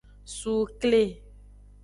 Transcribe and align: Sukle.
Sukle. 0.35 1.03